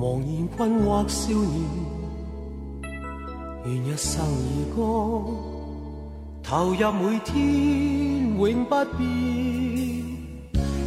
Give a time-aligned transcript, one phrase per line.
[0.00, 1.62] 茫然困惑少年，
[3.66, 4.32] 愿一生儿
[4.74, 4.80] 歌，
[6.42, 9.06] 投入每天永不变。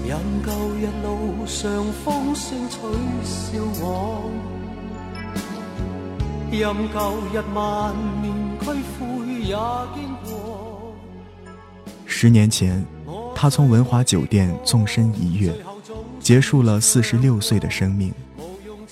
[0.08, 2.78] 任旧日路上风声取
[3.24, 4.32] 笑我，
[6.50, 6.98] 任旧
[7.32, 8.66] 日万念俱
[8.98, 9.56] 灰也
[9.94, 10.92] 经过。
[12.08, 12.84] 十年前，
[13.36, 15.54] 他从文华酒店纵身一跃，
[16.20, 18.12] 结束了四十六岁的生命。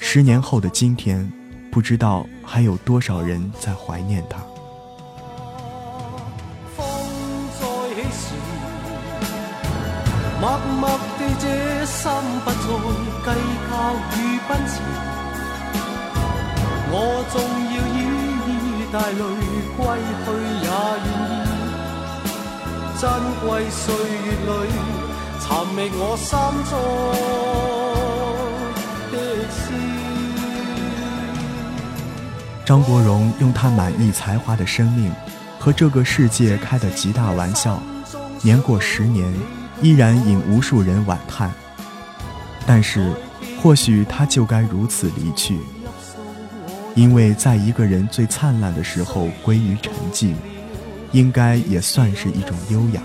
[0.03, 1.31] 十年后的今天，
[1.71, 4.39] 不知道还有多少人在怀念他。
[6.75, 6.83] 风
[7.57, 7.61] 再
[7.95, 8.33] 起时，
[10.41, 11.45] 默默地这
[11.85, 12.11] 心
[12.43, 12.57] 不再
[13.23, 13.29] 计
[13.69, 13.71] 较
[14.17, 14.19] 与
[14.49, 14.73] 奔驰。
[16.93, 16.93] 我
[17.31, 17.33] 纵
[17.71, 17.97] 要依
[18.49, 18.51] 依
[18.91, 19.23] 带泪
[19.77, 19.79] 归
[20.25, 20.69] 去，也愿
[21.05, 21.09] 意。
[22.99, 23.01] 珍
[23.39, 24.67] 贵岁月里，
[25.39, 26.27] 寻觅我心
[26.69, 26.73] 中
[32.63, 35.11] 张国荣用他满溢才华的生命，
[35.59, 37.81] 和这个世界开的极大玩笑。
[38.41, 39.33] 年过十年，
[39.81, 41.51] 依然引无数人惋叹。
[42.65, 43.13] 但是，
[43.61, 45.59] 或许他就该如此离去，
[46.95, 50.33] 因为在一个人最灿烂的时候归于沉寂，
[51.11, 53.01] 应该也算是一种优雅。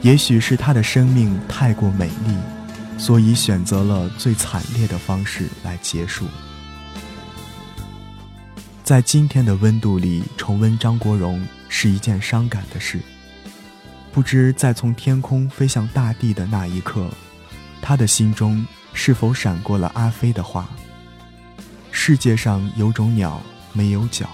[0.00, 2.36] 也许是他的生命太过美丽，
[2.98, 6.26] 所以选择了最惨烈的方式来结束。
[8.84, 13.00] 在今天的温度里重温张国荣是一件伤感的事。
[14.12, 17.08] 不知在从天空飞向大地的那一刻，
[17.80, 20.68] 他的心中是否闪过了阿飞的话
[21.90, 23.40] ：“世界上有种鸟
[23.72, 24.28] 没有脚，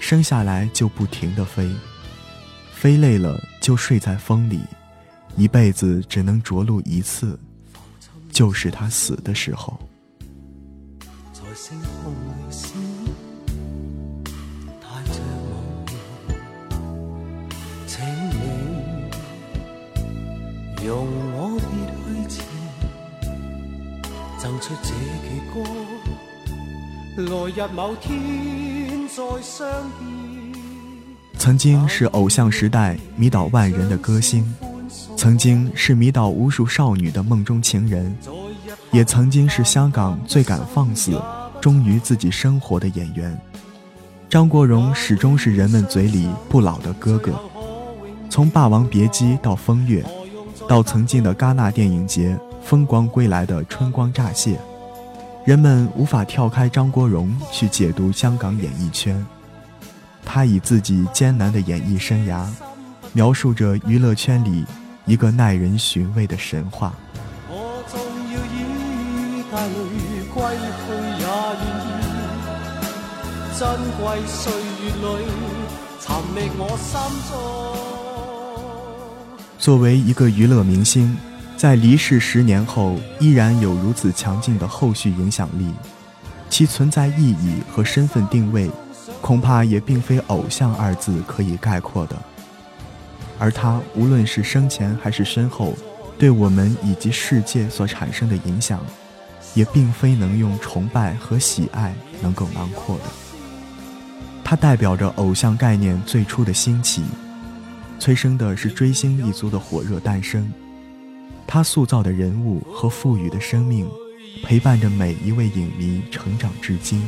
[0.00, 1.70] 生下来就不停地飞，
[2.72, 4.58] 飞累了就睡在风里，
[5.36, 7.38] 一辈子只能着陆一次，
[8.32, 9.78] 就是他死的时候。”
[20.90, 21.06] 容
[21.36, 22.42] 我别去
[24.36, 24.90] 赠出这
[25.22, 25.62] 句歌。
[27.16, 30.60] 来日某天再相见。
[31.38, 34.44] 曾经是偶像时代迷倒万人的歌星，
[35.16, 38.12] 曾经是迷倒无数少女的梦中情人，
[38.90, 41.22] 也曾经是香港最敢放肆、
[41.60, 43.40] 忠于自己生活的演员。
[44.28, 47.32] 张国荣始终是人们嘴里不老的哥哥，
[48.28, 50.02] 从《霸王别姬》到《风月》。
[50.70, 54.56] 到曾经的戛纳电影节风光归来的春光乍泄，
[55.44, 59.26] 人们无法跳开张国荣去解读香港演艺圈。
[60.24, 62.46] 他以自己艰难的演艺生涯，
[63.12, 64.64] 描述着娱乐圈里
[65.06, 66.92] 一个耐人寻味的神话。
[67.48, 69.74] 我纵要以带泪
[70.32, 70.40] 归
[70.86, 71.98] 去，也愿意。
[73.58, 73.66] 珍
[73.98, 74.52] 贵岁
[74.84, 75.26] 月里，
[75.98, 76.94] 寻觅我心
[77.28, 77.99] 中。
[79.60, 81.14] 作为一个娱乐明星，
[81.54, 85.70] 在离世十年后依然有如此强劲的后续影响力，
[86.48, 88.70] 其存在意义和身份定位，
[89.20, 92.16] 恐怕也并非“偶像”二字可以概括的。
[93.38, 95.76] 而他无论是生前还是身后，
[96.18, 98.80] 对我们以及世界所产生的影响，
[99.52, 103.04] 也并非能用崇拜和喜爱能够囊括的。
[104.42, 107.02] 他代表着偶像概念最初的兴起。
[108.00, 110.50] 催生的是追星一族的火热诞生，
[111.46, 113.86] 他塑造的人物和赋予的生命，
[114.42, 117.02] 陪伴着每一位影迷成长至今。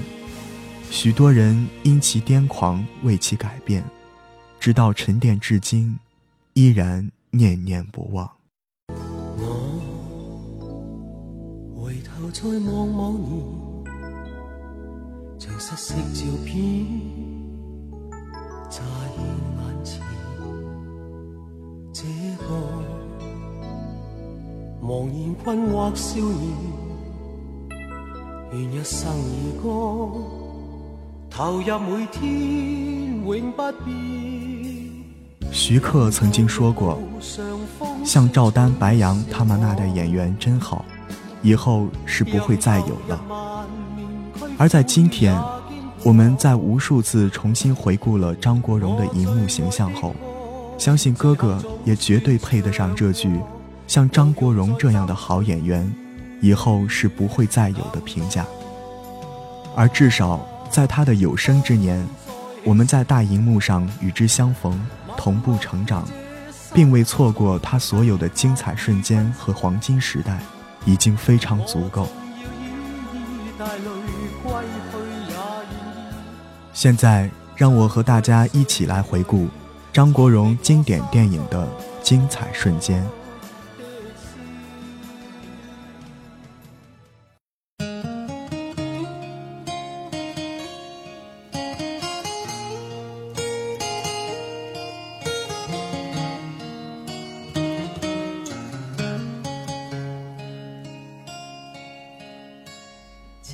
[0.91, 3.83] 许多人因其癫狂为其改变，
[4.61, 5.99] 直到沉淀至今，
[6.53, 8.31] 依然念念不忘。
[9.39, 9.45] 我
[11.75, 13.91] 回头再望某年，
[15.39, 16.87] 像失色照片，
[18.71, 18.83] 乍
[19.17, 19.52] 现
[24.85, 26.51] 茫然困惑少年，
[28.51, 29.69] 愿一生儿歌，
[31.31, 35.53] 投入每天永不变。
[35.53, 36.99] 徐克曾经说过
[38.05, 40.85] ：“像赵丹、白杨他们那代演员真好，
[41.43, 43.25] 以后是不会再有了。”
[44.59, 45.41] 而在今天，
[46.03, 50.13] 我们在无数次重新回顾了张国荣的荧幕形象后。
[50.77, 53.31] 相信哥哥也绝对配得上这句
[53.93, 55.95] “像张国荣这样的好演员，
[56.41, 58.47] 以后是不会再有的”评价。
[59.77, 60.41] 而至少
[60.71, 62.03] 在他的有生之年，
[62.65, 64.81] 我们在大荧幕上与之相逢，
[65.15, 66.09] 同步成长，
[66.73, 70.39] 并未错过他所有的精彩瞬间和黄金时代，
[70.87, 72.09] 已经非常足够。
[76.73, 79.49] 现在，让我和大家一起来回顾
[79.93, 81.69] 张国荣经典电影的
[82.03, 83.07] 精彩瞬间。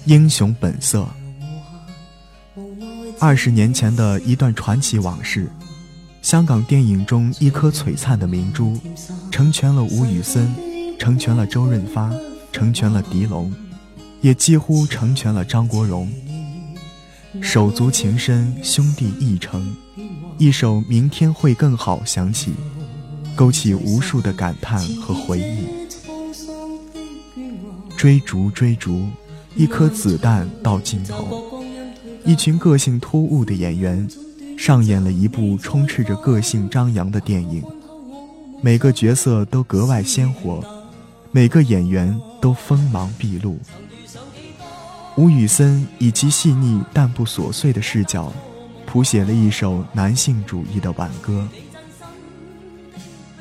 [0.08, 1.06] 英雄本色。
[3.20, 5.52] 二十年前的一段传奇往事，
[6.22, 8.78] 香港电影中一颗璀璨的明珠，
[9.30, 10.50] 成全了吴宇森，
[10.98, 12.10] 成全了周润发，
[12.50, 13.54] 成全了狄龙，
[14.22, 16.10] 也几乎成全了张国荣。
[17.42, 19.76] 手足情深，兄弟义成，
[20.38, 22.54] 一首《明天会更好》响起，
[23.36, 25.66] 勾起无数的感叹和回忆。
[27.94, 29.06] 追逐，追逐。
[29.58, 31.64] 一颗子弹到尽头，
[32.24, 34.08] 一群个性突兀的演员，
[34.56, 37.60] 上演了一部充斥着个性张扬的电影。
[38.62, 40.64] 每个角色都格外鲜活，
[41.32, 43.58] 每个演员都锋芒毕露。
[45.16, 48.32] 吴宇森以其细腻但不琐碎的视角，
[48.86, 51.44] 谱写了一首男性主义的挽歌。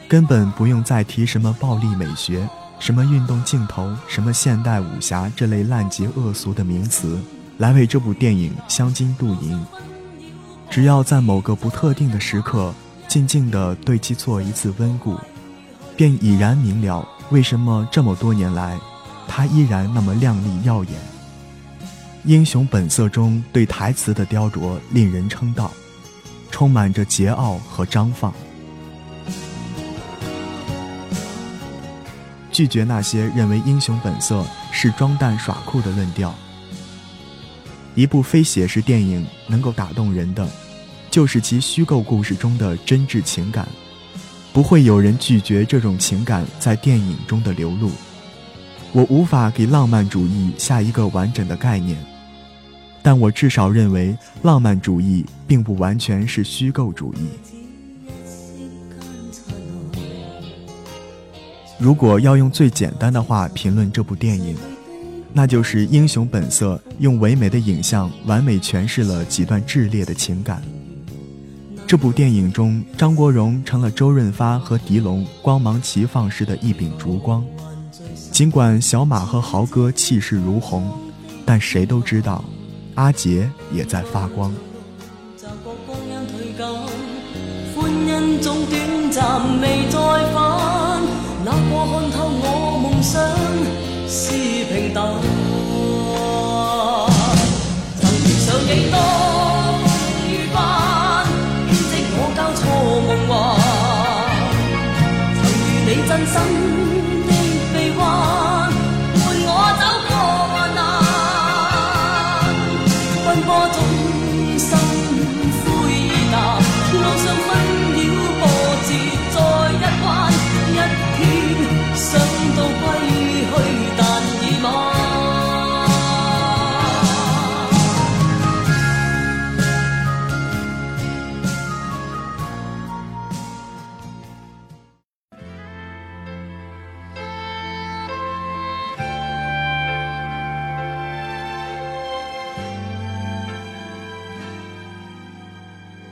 [0.07, 2.49] 根本不用再提什么暴力美学。
[2.79, 7.19] 什么运动镜头，什么现代武侠这类烂极恶俗的名词，
[7.57, 9.59] 来为这部电影镶金镀银。
[10.69, 12.73] 只要在某个不特定的时刻，
[13.07, 15.17] 静静地对其做一次温故，
[15.95, 18.77] 便已然明了为什么这么多年来，
[19.27, 20.93] 他依然那么亮丽耀眼。
[22.25, 25.71] 英雄本色中对台词的雕琢令人称道，
[26.51, 28.33] 充满着桀骜和张放。
[32.57, 36.33] 拒绝那些认为《英雄本色》是装蛋耍酷的论调。
[37.93, 40.49] 一部非写实电影能够打动人的，
[41.11, 43.67] 就是其虚构故事中的真挚情感。
[44.51, 47.91] 不会有人拒绝这种情感在电影中的流露。
[48.91, 51.95] 我无法给浪漫主义下一个完整的概念，
[53.03, 57.56] 但我至少认为，浪漫主义并不完全是虚构主义。
[61.79, 64.55] 如果要用最简单的话评论这部电影，
[65.31, 70.61] 那就是《英雄本色》用唯美的影像完美诠释了几段炽烈的情感。
[71.85, 77.45] 这部电影中，张国荣成了周润发和狄龙光芒齐放时的一柄烛光。
[78.31, 80.89] 尽管小马和豪哥气势如虹，
[81.45, 82.43] 但谁都知道，
[82.95, 84.51] 阿杰也在发光。
[91.47, 92.45] 哪个看透我
[92.77, 93.23] 梦想
[94.05, 94.19] 是
[94.65, 95.01] 平淡，
[98.01, 98.95] 曾遇上几多
[99.79, 99.87] 风
[100.27, 100.57] 雨关，
[101.65, 102.59] 编织我交错
[103.07, 103.31] 梦幻，
[105.37, 106.35] 曾与你真心。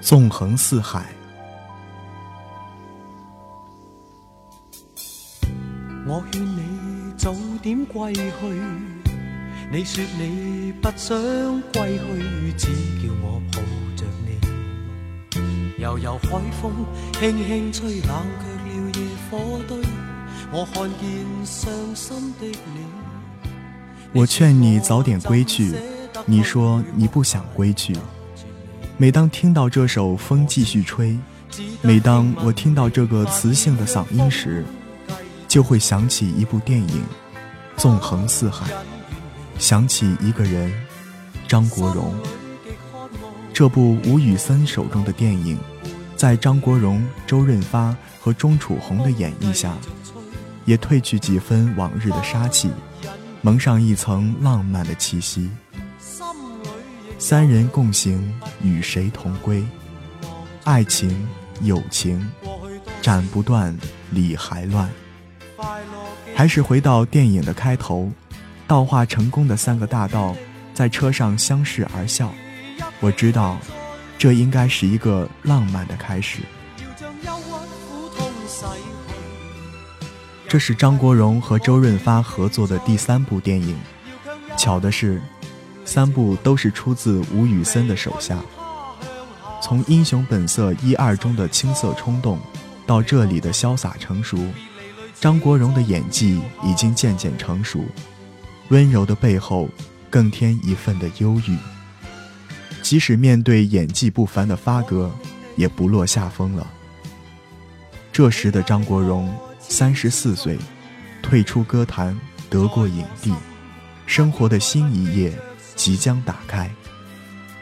[0.06, 1.04] 纵横四海。
[6.06, 7.34] 我劝你早
[7.64, 8.24] 点归去，
[9.72, 11.18] 你说你不想
[11.74, 12.68] 归去，只
[13.02, 13.60] 叫我抱
[13.96, 15.82] 着你。
[15.82, 16.72] 悠悠海风
[17.14, 19.76] 轻轻吹，冷却了夜火堆。
[20.52, 22.86] 我看见伤心的你。
[24.14, 25.74] 我劝你早点归去，
[26.28, 27.98] 你说你不想归去。
[28.98, 31.20] 每当听到这首《风继续吹》，
[31.82, 34.64] 每当我听到这个磁性的嗓音时，
[35.50, 36.88] 就会想起一部电影
[37.76, 38.66] 《纵横四海》，
[39.60, 40.72] 想起一个人——
[41.46, 42.14] 张国荣。
[43.54, 45.60] 这部吴宇森手中的电影，
[46.16, 49.74] 在张国荣、周润发和钟楚红的演绎下，
[50.64, 52.72] 也褪去几分往日的杀气，
[53.42, 55.50] 蒙上一层浪漫的气息。
[57.18, 59.66] 三人共行，与谁同归？
[60.64, 61.28] 爱情、
[61.62, 62.30] 友情，
[63.02, 63.76] 斩不断，
[64.12, 64.90] 理还乱。
[66.36, 68.12] 还是回到电影的开头，
[68.68, 70.36] 道化成功的三个大盗
[70.74, 72.34] 在车上相视而笑。
[73.00, 73.58] 我知道，
[74.18, 76.40] 这应该是一个浪漫的开始。
[80.48, 83.76] 这是张国荣和周润发合作的第三部电影。
[84.58, 85.22] 巧的是，
[85.86, 88.40] 三部都是出自吴宇森的手下。
[89.62, 92.38] 从《英雄本色》一二中的青涩冲动，
[92.86, 94.38] 到这里的潇洒成熟，
[95.20, 97.86] 张国荣的演技已经渐渐成熟。
[98.70, 99.70] 温柔的背后，
[100.10, 101.58] 更添一份的忧郁。
[102.82, 105.12] 即使面对演技不凡的发哥，
[105.56, 106.68] 也不落下风了。
[108.12, 110.58] 这时的张国荣三十四岁，
[111.24, 113.34] 退出歌坛，得过影帝，
[114.06, 115.34] 生活的新一页
[115.76, 116.70] 即将打开。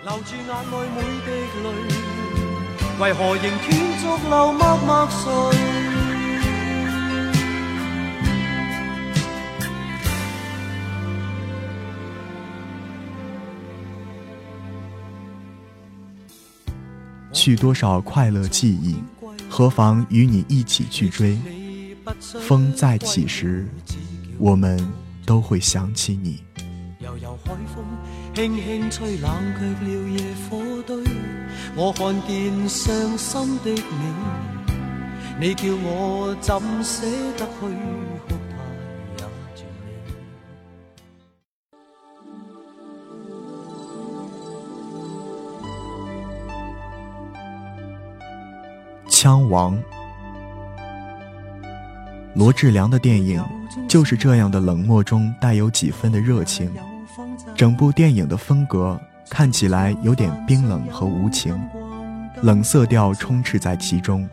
[0.04, 1.32] 流住眼内每滴
[1.64, 1.68] 泪，
[3.00, 3.64] 为何仍断
[3.98, 5.24] 续流默默睡？
[17.32, 18.96] 去多少快乐记忆，
[19.50, 21.38] 何妨与你一起去追？
[22.22, 23.68] 风再起时，
[24.38, 24.80] 我们
[25.26, 26.42] 都会想起你。
[27.14, 27.86] 悠悠海风
[28.34, 30.98] 轻轻吹，冷却了夜火堆。
[31.76, 33.80] 我看见伤心的你，
[35.40, 37.06] 你叫我怎舍
[37.38, 37.46] 得
[39.56, 39.64] 去？
[49.08, 49.78] 枪王，
[52.34, 53.44] 罗志良的电影
[53.88, 56.72] 就是这样的冷漠中带有几分的热情，
[57.56, 59.00] 整部电影的风格
[59.30, 61.60] 看起来有点冰冷和无情，
[62.42, 64.30] 冷色调充斥在其中，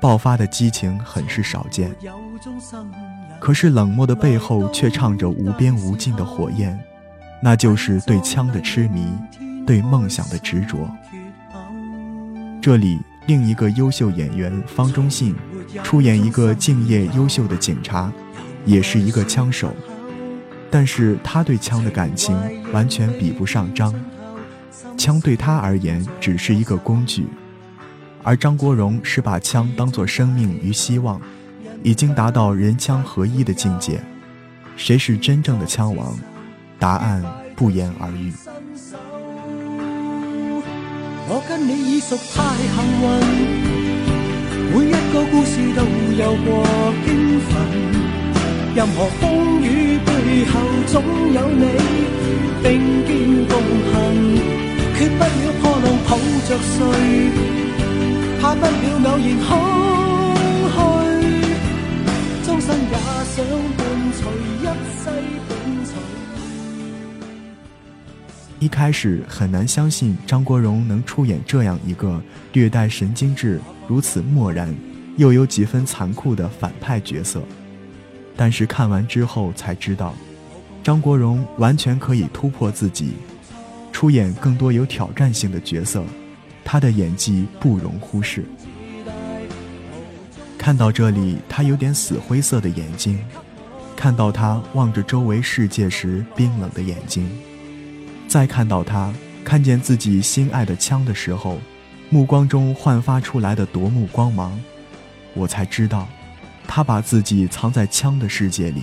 [0.00, 1.94] 爆发的激情很是少见。
[3.40, 6.78] 可是冷漠的背后却唱着无边无尽的火焰，
[7.42, 9.06] 那就是对枪的痴迷，
[9.66, 10.90] 对梦想的执着。
[12.60, 12.98] 这里。
[13.26, 15.34] 另一个优秀演员方中信，
[15.82, 18.12] 出演一个敬业优秀的警察，
[18.66, 19.74] 也是一个枪手，
[20.74, 22.36] 但是他对枪的感情
[22.72, 23.94] 完全比不上张，
[24.98, 27.28] 枪对他而言只是一个工具，
[28.24, 31.20] 而张国荣是把枪当作生命与希望，
[31.84, 34.00] 已经达到人枪合一的境界。
[34.76, 36.12] 谁是真正的枪王？
[36.76, 37.22] 答案
[37.54, 38.32] 不言而喻。
[41.28, 42.42] 我跟你已属太
[42.74, 43.06] 幸运，
[44.74, 45.86] 每一个故事都
[46.18, 46.66] 有过
[47.06, 47.52] 兴奋。
[48.74, 49.68] 任何风雨
[50.34, 51.00] 背后总
[51.32, 51.64] 有你
[52.60, 53.54] 并肩共
[53.92, 53.94] 行，
[54.98, 56.76] 决不了破浪抱着睡，
[58.40, 58.66] 怕不了
[58.98, 59.48] 偶然空
[60.74, 60.76] 虚，
[62.44, 62.94] 终身也
[63.30, 63.80] 想伴
[64.12, 64.18] 随
[64.58, 64.64] 一
[65.04, 65.06] 世。
[68.58, 72.20] 一开始很难相信张国荣能出演这样一个
[72.54, 74.74] 略带神经质、如此漠然，
[75.16, 77.40] 又有几分残酷的反派角色。
[78.36, 80.14] 但是看完之后才知道，
[80.82, 83.12] 张国荣完全可以突破自己，
[83.92, 86.02] 出演更多有挑战性的角色。
[86.64, 88.44] 他的演技不容忽视。
[90.56, 93.18] 看到这里，他有点死灰色的眼睛；
[93.94, 97.30] 看到他望着周围世界时冰冷的眼睛。
[98.26, 99.12] 再看到他
[99.44, 101.58] 看见自己心爱的枪的时候，
[102.08, 104.58] 目光中焕发出来的夺目光芒，
[105.34, 106.08] 我才知道，
[106.66, 108.82] 他把自己藏在枪的世界里，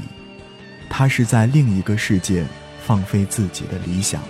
[0.90, 2.46] 他是在另一个世界
[2.82, 4.22] 放飞自己的理想。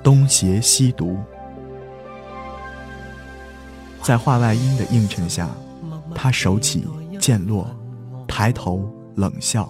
[0.00, 1.18] 东邪西毒，
[4.00, 5.50] 在画外音的映衬下，
[6.14, 6.86] 他手起
[7.20, 7.68] 剑落，
[8.28, 9.68] 抬头冷笑。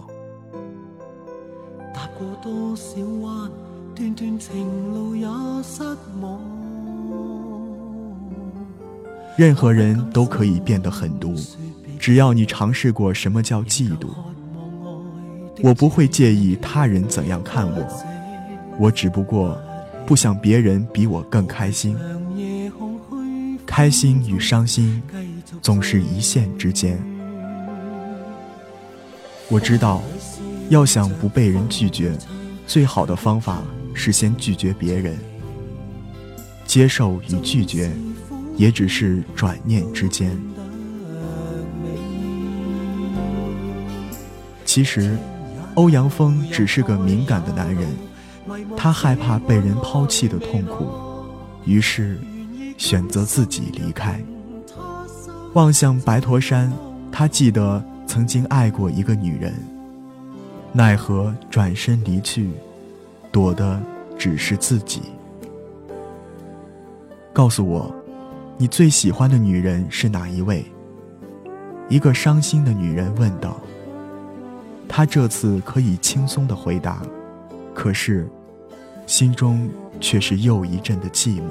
[9.36, 11.34] 任何人都可以变得狠毒，
[11.98, 14.08] 只要你尝试过什么叫嫉妒。
[15.62, 17.88] 我不会介意他人怎样看我，
[18.78, 19.58] 我只不过。
[20.06, 21.94] 不想别人比我更开心，
[23.66, 25.02] 开心与伤心
[25.60, 26.98] 总是一线之间。
[29.50, 30.02] 我知道，
[30.68, 32.12] 要想不被人拒绝，
[32.66, 33.62] 最好的方法
[33.94, 35.16] 是先拒绝别人。
[36.66, 37.90] 接受与拒绝，
[38.58, 40.38] 也只是转念之间。
[44.66, 45.16] 其实，
[45.76, 47.88] 欧阳锋只是个敏感的男人，
[48.76, 50.90] 他害怕被人抛弃的痛苦，
[51.64, 52.20] 于是
[52.76, 54.22] 选择自己离开。
[55.54, 56.70] 望向白驼山，
[57.10, 59.54] 他记得曾经爱过一个女人，
[60.72, 62.50] 奈何转身离去，
[63.30, 63.80] 躲的
[64.18, 65.02] 只是自己。
[67.34, 67.94] 告诉我，
[68.56, 70.64] 你最喜欢的女人是哪一位？
[71.90, 73.60] 一个伤心的女人问道。
[74.88, 77.02] 她这次可以轻松的回答，
[77.74, 78.26] 可是，
[79.06, 79.68] 心中
[80.00, 81.50] 却是又一阵的寂寞。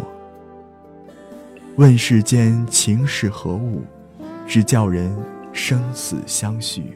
[1.76, 3.84] 问世间情是何物，
[4.48, 5.16] 只叫人
[5.58, 6.94] 生死相许。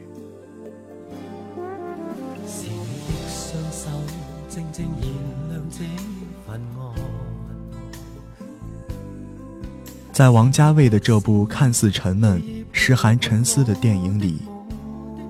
[10.12, 12.40] 在王家卫的这部看似沉闷、
[12.70, 14.40] 实含沉思的电影里。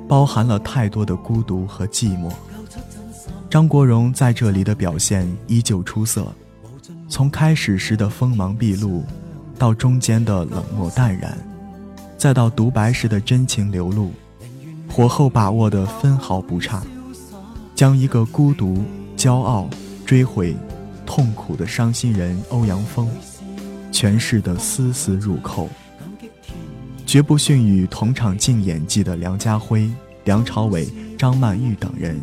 [0.09, 2.31] 包含了太多的孤独和寂寞。
[3.49, 6.31] 张国荣在这里的表现依旧出色，
[7.09, 9.05] 从开始时的锋芒毕露，
[9.59, 11.39] 到中间的冷漠淡然，
[12.23, 14.13] 再到独白时的真情流露，
[14.89, 16.81] 火候把握的分毫不差，
[17.75, 18.85] 将一个孤独、
[19.17, 19.69] 骄傲、
[20.07, 20.55] 追悔、
[21.05, 23.11] 痛苦的伤心人欧阳锋
[23.91, 25.69] 诠释的丝丝入扣。
[27.05, 29.91] 绝不逊于同场竞演技的梁家辉、
[30.23, 30.89] 梁朝伟、
[31.19, 32.21] 张曼玉等人。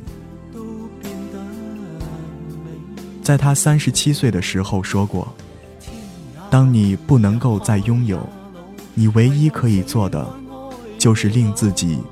[3.22, 5.28] 在他三十七岁的时候说过
[6.50, 8.26] ：“当你不能够再拥有，
[9.00, 10.28] 你唯一可以做的，
[11.00, 12.04] 就是令自己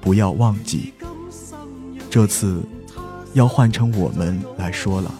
[0.00, 0.94] 不要忘记。”
[2.10, 2.62] 这次，
[3.34, 5.14] 要换成我们来说了。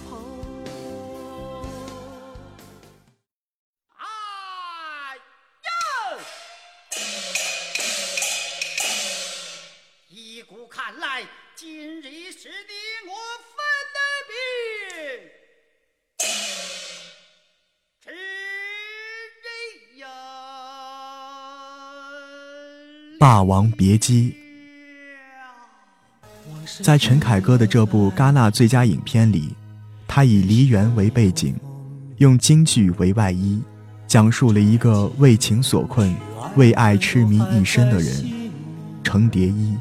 [10.73, 12.73] 《看来，今日是你
[13.07, 13.13] 我
[23.21, 24.35] 霸王别姬》
[26.83, 29.55] 在陈凯歌的这部戛纳最佳影片里，
[30.09, 31.55] 他以梨园为背景，
[32.17, 33.61] 用京剧为外衣，
[34.07, 36.17] 讲述了一个为情所困、
[36.57, 38.51] 为爱痴迷一生的人——
[39.05, 39.77] 程蝶衣。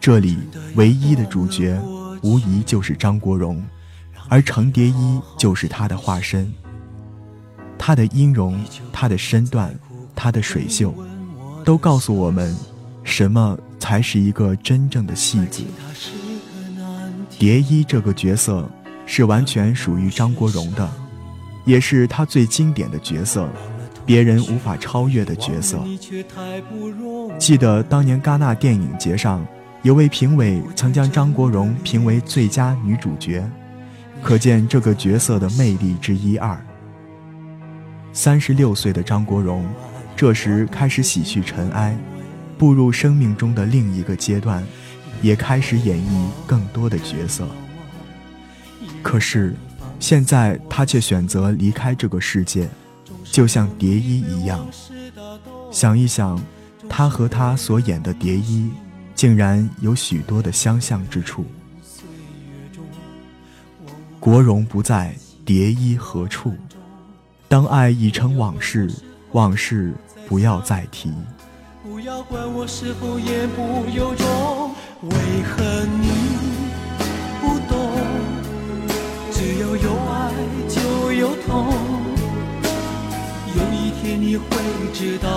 [0.00, 0.38] 这里
[0.74, 1.78] 唯一的主角，
[2.22, 3.62] 无疑就是张国荣，
[4.30, 6.50] 而程蝶衣就是他的化身。
[7.76, 8.58] 他的音容，
[8.90, 9.78] 他的身段，
[10.14, 10.94] 他的水袖。
[11.66, 12.56] 都告诉我们，
[13.02, 15.64] 什么才是一个真正的戏子。
[17.28, 18.70] 蝶衣这个角色
[19.04, 20.88] 是完全属于张国荣的，
[21.64, 23.48] 也是他最经典的角色，
[24.04, 25.84] 别人无法超越的角色。
[27.36, 29.44] 记得当年戛纳电影节上，
[29.82, 33.44] 有位评委曾将张国荣评为最佳女主角，
[34.22, 36.56] 可见这个角色的魅力之一二。
[38.12, 39.66] 三十六岁的张国荣。
[40.16, 41.94] 这时开始洗去尘埃，
[42.56, 44.64] 步入生命中的另一个阶段，
[45.20, 47.46] 也开始演绎更多的角色。
[49.02, 49.54] 可是，
[50.00, 52.66] 现在他却选择离开这个世界，
[53.24, 54.66] 就像蝶衣一样。
[55.70, 56.42] 想一想，
[56.88, 58.70] 他和他所演的蝶衣，
[59.14, 61.44] 竟然有许多的相像之处。
[64.18, 66.54] 国荣不在，蝶衣何处？
[67.48, 68.90] 当爱已成往事，
[69.32, 69.92] 往事。
[70.28, 71.12] 不要再提。
[71.82, 75.62] 不要管我是否言不由衷，为何
[76.02, 76.08] 你
[77.40, 77.74] 不懂？
[79.30, 80.32] 只要有爱
[80.68, 81.72] 就有痛，
[83.54, 84.44] 有一天你会
[84.92, 85.28] 知道，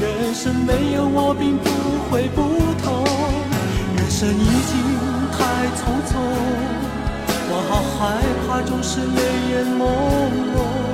[0.00, 1.70] 人生没有我并不
[2.10, 2.42] 会不
[2.82, 3.02] 同。
[3.96, 4.72] 人生已经
[5.32, 5.38] 太
[5.78, 6.12] 匆匆，
[7.48, 9.18] 我好害怕总是泪
[9.50, 9.80] 眼朦
[10.52, 10.93] 胧。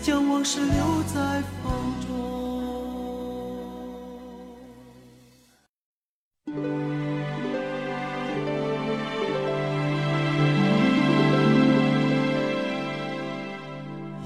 [0.00, 2.08] 将往事留在风中。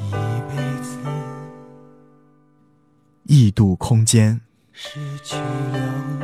[0.09, 0.13] 一
[0.49, 0.99] 辈子，
[3.25, 4.41] 异度空间。
[4.73, 6.21] 失去了，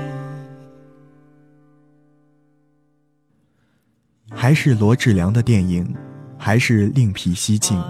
[4.30, 5.96] 还是罗志良的电影，
[6.36, 7.80] 还是另辟蹊径。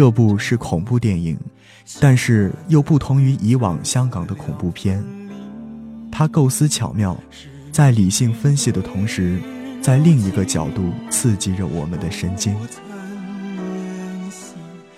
[0.00, 1.38] 这部是恐怖电影，
[2.00, 5.04] 但是又不同于以往香港的恐怖片。
[6.10, 7.14] 它构思巧妙，
[7.70, 9.38] 在理性分析的同时，
[9.82, 12.56] 在另一个角度刺激着我们的神经。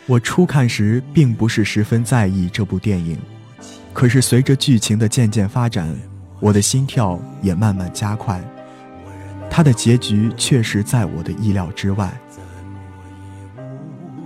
[0.07, 3.19] 我初看时并不是十分在意这部电影，
[3.93, 5.93] 可是随着剧情的渐渐发展，
[6.39, 8.41] 我的心跳也慢慢加快。
[9.51, 12.17] 它的结局确实在我的意料之外。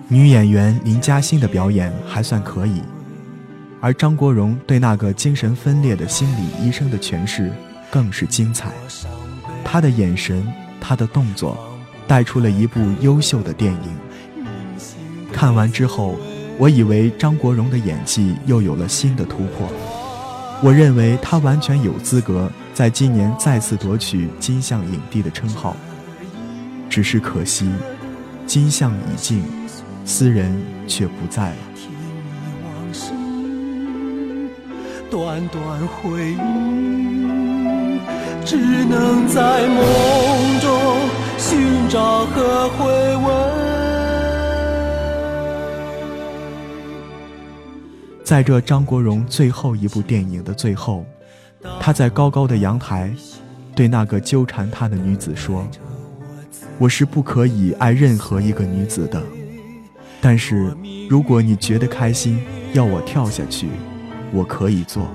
[0.09, 2.81] 女演员林嘉欣的表演还算可以，
[3.81, 7.53] 而张国荣对那个精神分裂的心理医生的诠释
[7.90, 8.71] 更是精彩。
[9.64, 10.47] 他的眼神，
[10.81, 11.59] 他的动作，
[12.07, 14.87] 带出了一部优秀的电影。
[15.33, 16.16] 看完之后，
[16.57, 19.69] 我以为张国荣的演技又有了新的突破。
[20.62, 25.77] 我认为他完全有资格在今年再次夺取金像影帝的称号。
[26.88, 27.69] 只是可惜，
[28.47, 29.42] 金像已尽，
[30.07, 30.51] 斯人
[30.87, 31.57] 却不在了。
[35.11, 36.37] 短短回忆，
[38.45, 40.71] 只能在梦中
[41.37, 43.25] 寻找和回味。
[48.25, 51.05] 在这张国荣最后一部电影的最后，
[51.81, 53.12] 他在高高的阳台，
[53.75, 55.66] 对那个纠缠他的女子说
[56.79, 59.23] ：“我是不可以爱任何一个女子的，
[60.29, 60.77] 但是
[61.09, 63.69] 如果你觉得开心，要我跳下去，
[64.33, 65.09] 我可以做。”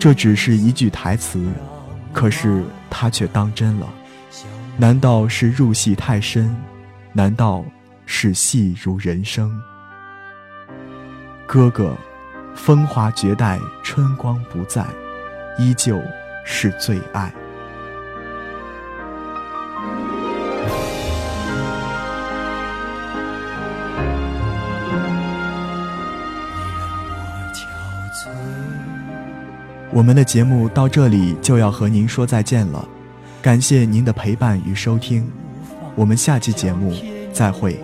[0.00, 1.46] 这只是一句台词，
[2.10, 3.86] 可是他却当真了。
[4.78, 6.56] 难道是入戏太深？
[7.12, 7.62] 难道
[8.06, 9.52] 是戏如人生？
[11.46, 11.94] 哥哥，
[12.54, 14.86] 风华绝代，春光不再，
[15.58, 16.00] 依旧
[16.46, 17.30] 是最爱。
[29.94, 32.84] 我们的节目到这里就要和您说再见了，
[33.40, 35.30] 感谢您的陪伴与收听，
[35.94, 36.92] 我们下期节目
[37.32, 37.78] 再会。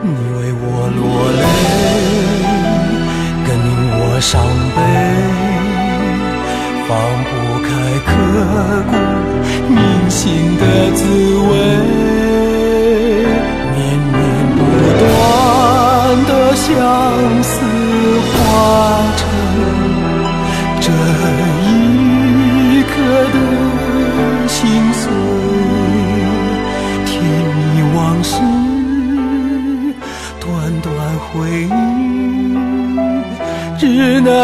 [0.00, 1.44] 你为我落泪，
[3.46, 3.54] 跟
[3.92, 4.40] 我伤
[4.74, 4.80] 悲，
[6.88, 6.96] 放
[7.28, 7.68] 不开
[8.08, 8.10] 刻
[8.88, 8.96] 骨
[9.68, 9.76] 铭
[10.08, 10.64] 心的
[10.96, 11.04] 滋
[11.50, 11.52] 味，
[13.76, 14.16] 绵绵
[14.56, 14.58] 不
[14.98, 15.04] 断
[16.24, 16.66] 的相
[17.42, 17.52] 思
[18.32, 18.97] 化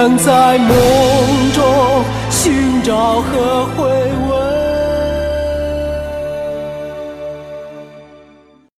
[0.06, 0.68] 能在梦
[1.54, 3.73] 中寻找和。